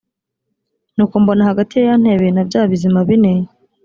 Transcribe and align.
nuko 0.95 1.15
mbona 1.21 1.47
hagati 1.49 1.73
ya 1.79 1.85
ya 1.89 1.95
ntebe 2.01 2.27
na 2.31 2.43
bya 2.47 2.61
bizima 2.71 2.99
bine 3.09 3.33